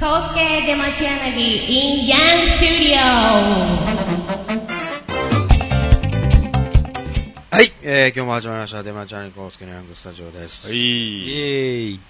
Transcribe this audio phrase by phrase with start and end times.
[0.00, 2.08] コウスケ出町柳 in
[2.56, 2.96] Studio
[7.50, 10.68] はい、えー、今日も始まりました、デマチャニコウスケのヤングスタジオです。
[10.68, 10.76] はい。
[10.78, 12.00] イ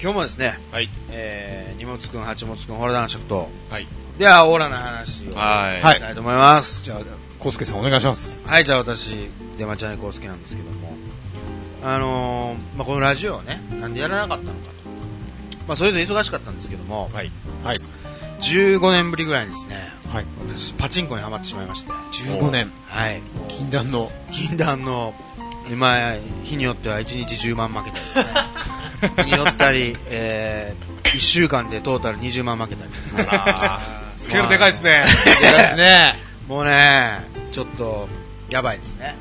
[0.00, 0.88] 今日もですね、はい。
[1.10, 3.86] えー、荷物くん、八物くん、ホラ男爵と、はい。
[4.18, 5.82] では、オーラの話を、はい。
[5.82, 6.82] はい、したいと思います。
[6.82, 7.00] じゃあ、
[7.38, 8.40] コウスケさんお願いします。
[8.46, 9.28] はい、じゃあ私、
[9.58, 10.96] デマチャニコウスケなんですけども、
[11.84, 14.77] あのー、まあ、このラジオをね、なんでやらなかったのかと。
[15.68, 17.30] まあ、それと忙しかったんですけども、はい。
[17.62, 17.76] はい。
[18.40, 20.24] 15年ぶりぐらいにですね、はい。
[20.48, 24.10] 私、パチンコにハマってしまいまして、15年、はい、禁断の。
[24.32, 25.14] 禁断の、
[25.70, 26.14] 今、
[26.44, 29.28] 日によっては1日10万負けたりね。
[29.30, 33.28] 日によったり、えー、1週間でトータル20万負けたりですね。
[34.16, 35.02] スケールでかいですね。
[35.04, 36.18] ですね。
[36.48, 38.08] もうね、ちょっと、
[38.48, 39.16] やばいですね。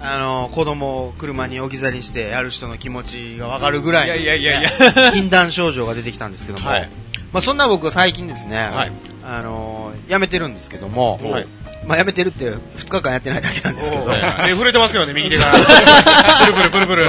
[0.00, 6.88] あの、子供を車に置き去りにしてやる人の気持ちがわかるぐらいの、いやいやいやい禁断症状が出てきたんですけども、はい。
[7.32, 8.92] まあそんな僕は最近ですね、はい。
[9.24, 11.46] あの、やめてるんですけども、はい。
[11.86, 15.46] まあやめてるって2日間やってないだけなんですけど、手触れてますけどね、右手が。
[15.52, 17.06] プルプルプルプル。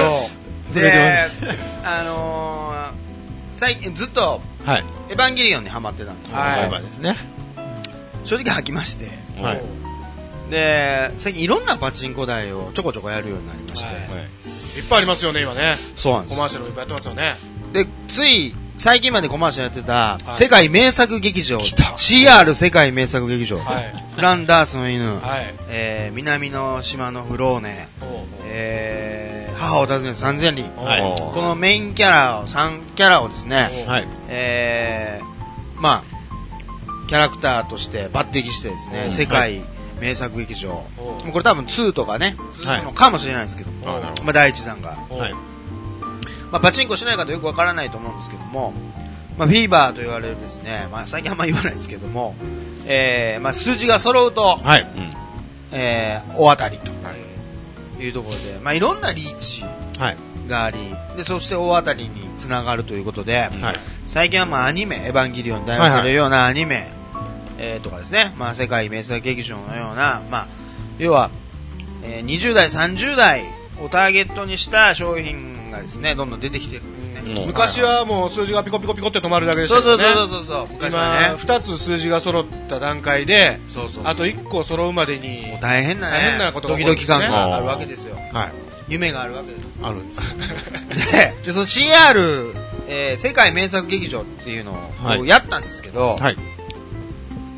[0.74, 1.28] で、
[1.84, 2.62] あのー
[3.54, 4.84] 最近ずっとはい。
[5.10, 6.44] エヴァンゲリオンにハマってたんですけど、
[7.00, 7.16] ね。
[8.24, 9.08] 正直飽きまして、
[9.40, 9.62] はい。
[10.52, 13.96] で、最近いろんなパチンコ台をちょこちょこやるようになりまして、はい。
[13.96, 14.80] い。
[14.80, 15.76] っぱいありますよね、今ね。
[15.96, 16.34] そうなんです。
[16.34, 17.36] コマーシャルもいっぱいやってますよね。
[17.72, 20.36] で、つい最近までコマーシャルやってた、い。
[20.36, 23.94] 世界名作劇場、CR 世界名作劇場、はい。
[24.14, 25.54] フランダースの犬、はい。
[25.68, 28.08] えー南の島のフローネ、おう
[28.44, 31.00] えー母を訪ねて三千里、はい。
[31.32, 34.08] このメインキャラを、3キャラをですね、はい。
[34.28, 39.62] えー、まあ、キャラクターとして抜擢してですね、世界
[40.02, 41.30] 名作劇場、もう。
[41.30, 43.70] これ多分2とかね、続くのかもしれないですけど。
[43.70, 44.90] も、あなるほまあ、第一弾が。
[45.10, 45.32] はい。
[46.50, 48.74] まあ、パチンコしない方よくわからないと思うんですけども、
[49.38, 52.34] まあ、フィーバーと言われるですね、まあ、最近あんま言わないですけども、
[52.84, 54.86] えー、まあ、数字が揃うと、はい。
[55.70, 57.96] えー、大当たりはい。
[57.96, 59.62] というところで、まあ、いろんなリーチ
[59.98, 60.16] はい。
[60.48, 60.78] があり、
[61.16, 63.76] で、そして大当たりにつながるということで、はい。
[64.08, 66.90] 最近はまあアニメ、エヴァンゲリオンに代表されるようなアニメ、
[67.62, 70.46] えーとかですね、まあ世界名作劇場のような、まあ、
[70.98, 71.30] 要は、
[72.02, 73.44] えー20代、30代
[73.80, 77.44] をターゲットにした商品がですね、どんどん出てきてるんですね。
[77.46, 80.14] 昔はもう数字がピコピコピコって止まるだけでしたそうけどね。
[80.14, 81.36] そうそうそうそう、昔は今、ね。
[81.38, 88.16] 二つ数字が揃った段階で、そうそうあと一個揃うまでに、大変なね、大変なことがドキドキ感があるわけですよ。
[88.32, 88.52] はい。
[88.88, 89.62] 夢があるわけです。
[89.82, 91.12] あるんです。
[91.12, 92.52] で、でその CR、
[92.88, 96.36] えー世界名作劇場っていうのはいをやったんですけど、はい。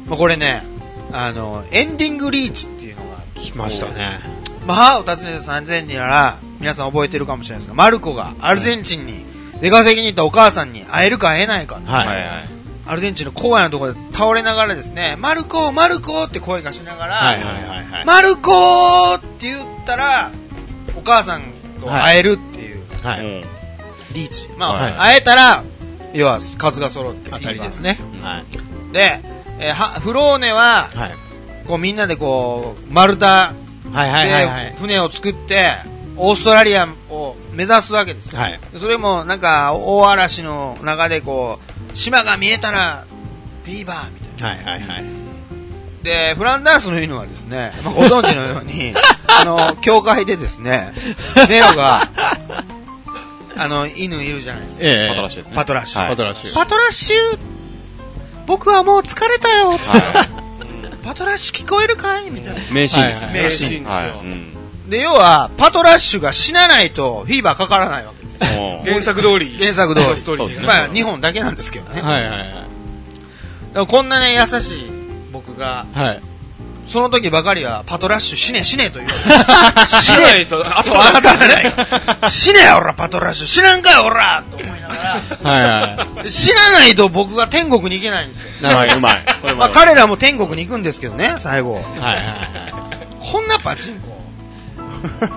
[0.07, 0.65] まあこれね、
[1.13, 4.21] あの、エンディングリーチっていうのが来ましたね。
[4.67, 9.25] まあ、母を訪ねた3000人なら、皆さん覚えてるかもしれないですが、マルコがアルゼンチンに
[9.61, 12.07] 出稼ぎに行ったお母さんに会えるか会えないか、はい。
[12.07, 18.05] はいアルゼンチンの郊外のところで倒れながらですね、マルコ、マルコって声がしながら、はいはいはいはい。
[18.05, 20.31] マルコって言ったら、
[20.95, 21.45] お母さん
[21.81, 23.45] と会えるっていうはい。
[24.13, 24.49] リーチ。
[24.59, 25.65] まあ、はい会えたら、
[26.13, 27.99] 要は数が揃って当たりですね。
[28.23, 28.93] はい。
[28.93, 29.21] で、
[29.61, 31.15] えーはフローネは、はい。
[31.67, 33.53] こうみんなでこう、丸太は
[33.93, 34.81] いはいはいはでい。
[34.81, 35.73] 船を作って、
[36.17, 38.41] オーストラリアを目指すわけですよ。
[38.41, 38.61] はい。
[38.79, 41.59] それもなんか大嵐の中でこ
[41.93, 43.05] う島が見えたら
[43.67, 45.03] ビーバーみたいはいはいはい。
[45.05, 45.11] な
[46.03, 48.93] でフランダースの犬はですね、まあ、ご存知のように
[49.27, 50.93] あの教会でですね
[51.49, 52.11] ネロが
[53.57, 55.15] あの犬いるじゃないですかええ。
[55.15, 55.57] パトラッシュですね。
[55.57, 56.55] パトラッシュ、パトラッシュ。
[56.55, 57.39] パトラッシュ
[58.47, 59.79] 僕はもう疲れたよ、
[61.03, 62.31] パトラッシュ聞こえるかい？
[62.31, 63.43] みたいな名シーンですよね。
[63.43, 64.09] 名シーンですはい。
[64.09, 64.21] よ。
[64.23, 64.91] うん。
[64.91, 69.57] で要はパトラッシュが死なないとフィーバーかからないわけですもう原作通り。
[69.59, 72.49] 原作通りまあ日本だけなんですけどね、はいはいはい。
[72.49, 72.67] だか
[73.75, 74.91] らこんなね、優しい
[75.33, 76.21] 僕が、はい。
[76.89, 79.19] その時ばかりは、パトラッシュ死ね死ねと言われ
[79.83, 81.73] て、 死なないと、あとそう当たらない。
[82.31, 83.47] 死ねやおら、パトラッシュ。
[83.47, 84.95] 死なんかよ、おらと思いなが
[85.51, 85.69] はいは
[86.23, 88.51] ら、死なないと僕は天国に行けないんですよ。
[88.97, 89.25] うまい。
[89.57, 91.85] まあ彼らも天国に行くんですけどね、最後。
[93.21, 94.09] こんなパチンコ、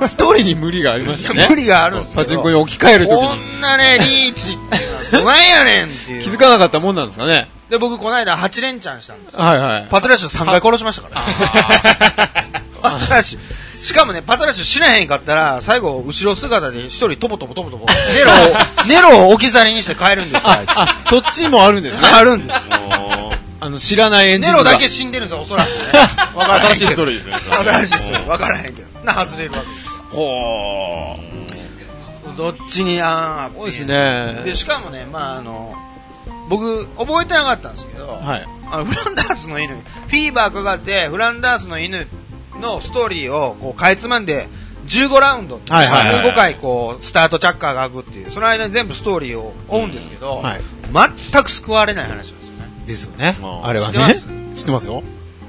[0.04, 0.08] い。
[0.08, 1.48] ストーリーに無理がありましたね。
[1.50, 3.58] 無理があるんですパチンコに置き換えるときこに。
[3.58, 6.24] んなね、リーチっていうのはどないやねんっていう。
[6.24, 7.48] 気づかなかったもんなんですかね。
[7.70, 9.42] で、僕この間8連チャンしたんですよ。
[9.42, 9.88] はいはい。
[9.90, 11.22] パトラッシュ3回殺しましたから。
[12.82, 13.40] パトラッシュ。
[13.84, 18.36] しかもね、パトラッシュ死なへんかったら、最後、後ろ姿で一人トボトボトボトボ、ネロを、
[18.88, 22.08] ネロを置き去りにして帰るんですよ、あいつあ、 そっちもあるんですね。
[22.08, 22.62] あるんですよ。
[23.60, 24.64] あの、知らないエンディングが。
[24.64, 25.76] ネロだけ死んでるんですよ、おそらくね。
[26.36, 27.70] わからへんけど新しいストーリーですよね。
[27.70, 28.28] 新しいストーリー。
[28.28, 28.88] わからへんけど。
[29.04, 30.04] な、外れるわけですよ。
[30.12, 31.20] ほ
[32.38, 34.42] どっちに、あー多いですね。
[34.46, 35.76] で、しかもね、まああの、
[36.50, 38.46] 僕、覚えてなかったんですけど、はい。
[38.72, 42.08] あの、フランダースの犬、フィーバーかかって、フランダースの犬
[42.62, 44.48] のストーリーを、こう、かいつまんで、
[44.88, 50.62] 15ラウンド、はいはいはい15回、こう、スタートチャッカーが開くっていう、その間に全部ストーリーを追うんですけど、はい。
[51.32, 52.70] 全く救われない話なんですよね。
[52.86, 53.74] ですよねあ。
[53.74, 54.28] れはねす？
[54.56, 55.04] 知ってますよ。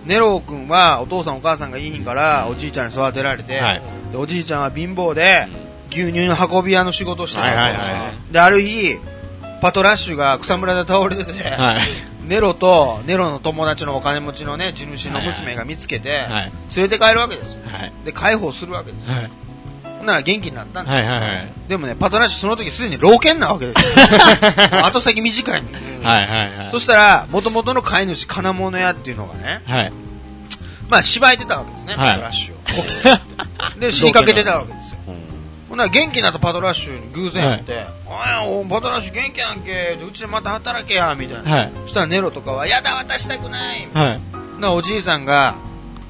[0.05, 5.47] ネロー君は、お父さんお母さんがいいひんから、おじいちゃんに育てられて、はいでおじいちゃんは貧乏で、
[5.91, 7.95] 牛乳の運び屋の仕事をしてたんですよ。
[7.95, 8.99] はいはいはで、ある日、
[9.61, 11.81] パトラッシュが草むらで倒れてて、はい。
[12.29, 16.53] ネロとネロの友達のお金持ちのね、地主の娘が見つけて、はい。
[16.77, 17.61] 連れて帰るわけですよ。
[17.65, 17.93] はい。
[18.05, 19.15] で、解放するわけですよ。
[19.15, 19.31] はい。
[19.99, 21.01] ほんなら元気になったんですよ。
[21.01, 21.53] はいはいはい。
[21.69, 24.87] でもね、パトラッシュその時すでに老犬なわけですよ。
[24.87, 26.03] 後先短いんですよ。
[26.03, 26.71] はいはいはい。
[26.71, 29.93] そしたら、元々の飼い主、金物屋っていうのがね、はい。
[30.89, 33.81] まあ、縛いてたわけですね、はいパトラッシュを。
[33.81, 34.73] で、 死にかけてたわけ。
[35.69, 41.57] ほんなら元気になったパトラッシュに偶然会って、おい、おパトラッシュ元気やんけ、でうちでまた働けや、みたいな。
[41.57, 41.73] はい。
[41.83, 43.87] そしたらネロとかは、やだ、渡したくない。
[43.93, 44.61] はい。
[44.61, 45.57] なおじいさんが、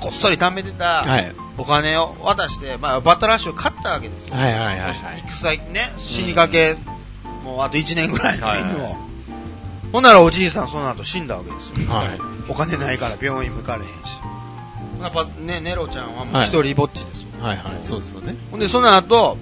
[0.00, 1.34] こっそり貯めてたはい。
[1.56, 4.36] お金を渡して、まあ、パトラッシュを買ったわけですよ。
[4.36, 4.92] はいはいはいはい。
[5.26, 6.76] 戦ね、死にかけ、
[7.44, 8.96] もうあと1年ぐらいの犬を。
[9.90, 11.90] ほんならおじいさんその後死んだわけですよ。
[11.90, 12.18] はい。
[12.48, 14.20] お金ないから病院向かれへんし。
[14.98, 17.27] ほなパね、ネロちゃんはもうはい一人ぼっちですよ。
[17.40, 17.78] はいはい。
[17.82, 18.36] そうですよね。
[18.50, 19.36] ほんで、その後、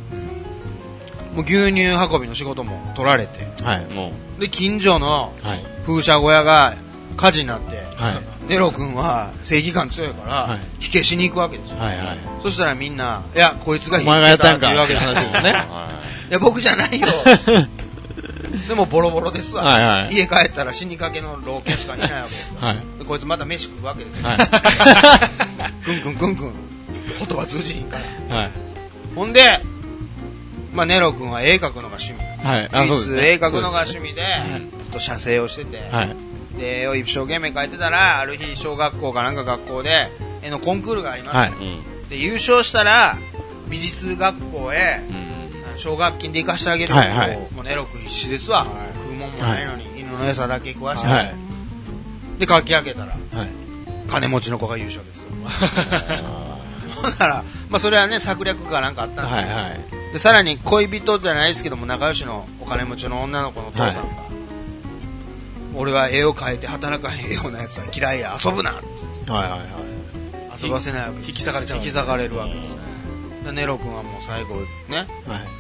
[1.35, 3.87] もう牛乳運びの仕事も取られて、はい。
[3.95, 5.63] もで、近所のはい。
[5.87, 6.75] 風車小屋が
[7.17, 8.49] 火事になって、はい。
[8.49, 11.79] ネロ君は正義感強いから、はい火消しに行くわけですよ。
[11.79, 12.19] はいはい。
[12.43, 15.13] そしたらみんな、いや、こいつがお火前がやったんかっていうわけですよ。
[15.13, 15.51] って話ですね。
[16.31, 17.09] いや、僕じゃないよ。
[18.69, 19.65] でもボロボロですわ。
[19.65, 22.61] はいはい家帰ったら死にかけの老犬しかいないわけですよ。
[22.61, 22.77] はい。
[22.99, 24.29] でこいつまた飯食うわけですよ。
[24.29, 24.39] はい。
[25.85, 26.53] ぐんぐんぐんぐん。
[27.37, 27.99] 言葉通じひんか
[28.29, 28.37] ら。
[28.37, 28.51] はい。
[29.15, 29.61] ほんで、
[30.73, 32.21] まあ、ネロ君は絵描くのが趣味。
[32.47, 32.69] はい。
[32.73, 33.33] あ、そうですね。
[33.33, 36.17] 絵描くのが趣味で、いずっと写生をしてて、はい。
[36.59, 40.11] で、絵を一生懸命描いてたら、ある日小学校かなんか学校で、
[40.43, 41.37] 絵のコンクールがあります。
[41.37, 41.51] はい。
[41.51, 42.09] うん。
[42.09, 43.17] で、優勝したら、
[43.69, 45.27] 美術学校へ、うん。
[45.79, 51.35] 奨学金で行かしてあげるはいはいもうネロ君必死ですわ、食うもんもないのに、犬の餌だけ食わして、はい。
[52.39, 53.67] で書き上げたらはい。
[54.09, 55.27] 金持ちの子が優勝ですよ
[57.11, 60.13] なら、まあ、それはね策略かなんかあったんで,、はいはい。
[60.13, 64.37] でさらに恋人じゃないですけども仲良しのお金持ちの女の子のお父さんが、はい
[65.79, 68.83] 俺は絵を描いて働かへんようなやつは嫌いや遊ぶなっ
[69.27, 70.65] てはいはいはい。
[70.65, 72.61] 遊ばせないわけ引き裂かれちゃうん引き裂かれるわけで
[73.41, 74.55] すでネロ君はもう最後
[74.89, 75.07] ねはい。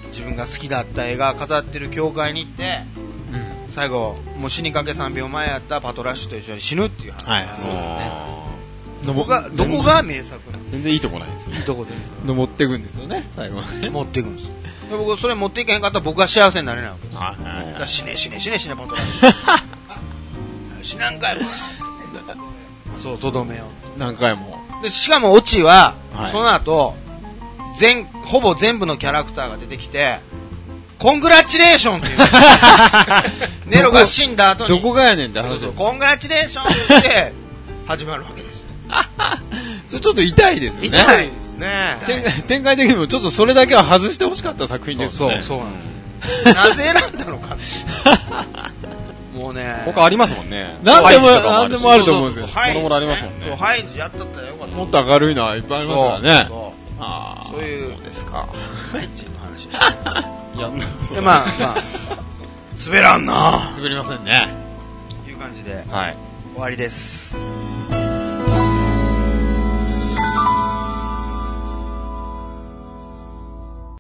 [0.09, 2.79] 自分が好きだった絵が飾ってる教会に行って
[3.67, 3.73] うん。
[3.73, 7.45] 最後もう死にかけ3秒前やったパトラッシュと一緒に死ぬっていう話、はい。
[7.59, 8.46] そうですね。
[9.05, 10.65] どこがどこが名作なの？
[10.71, 11.51] 全然いいとこないです。
[11.51, 11.91] いいとこで
[12.25, 13.91] 登っていくんですよね、最後はね。
[13.91, 14.53] 持っていくんですよ。
[14.91, 17.07] で僕それ持っていけへんかったら僕が幸せになれないわけ。
[17.07, 21.39] ですはいだから死ね死ね死ね死ねパトラッシュ死なんかい
[23.03, 23.65] そうとどめよ
[23.99, 24.65] 何回も。
[24.81, 26.31] うでしかもオチは、はい。
[26.33, 26.95] その後
[27.77, 30.21] 全ほぼ全部のキャラクターが出てきて
[30.99, 32.19] コングラチュレーションっていう。
[33.69, 34.71] ネロが死んだ後に。
[34.71, 35.79] どこがやねんって話そうそうです。
[35.79, 37.33] コングラチュレーションって
[37.87, 38.46] 始まるわけで
[39.87, 40.89] それちょっと痛いですよね。
[40.89, 45.29] 痛いですね展開展開的にもちょっとそれだけは外してほしかった作品ですね。
[45.29, 45.93] そうそうなんですよ
[46.55, 47.57] なぜ選んだのか
[49.35, 50.77] もうね他ありますもんね。
[50.83, 56.47] 何でも何でもあると思うんですよ子供らありますもんねハイジやったったらよかったもっと明るいのはいっぱいありますからね。
[56.49, 58.49] そうああそういうそうですか。
[58.93, 59.77] ハイジの話して
[60.57, 60.71] いや、
[61.15, 61.77] でまあまあ
[62.87, 64.49] 滑らんな滑りませんね。
[65.25, 66.17] という感じではい。
[66.55, 67.37] 終わりです